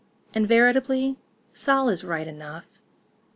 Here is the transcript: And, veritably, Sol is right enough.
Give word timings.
And, 0.33 0.47
veritably, 0.47 1.19
Sol 1.53 1.87
is 1.87 2.03
right 2.03 2.25
enough. 2.25 2.65